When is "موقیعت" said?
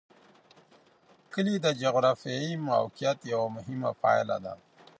2.69-3.19